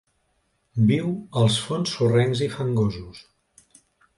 [0.91, 3.25] Viu als fons sorrencs i fangosos.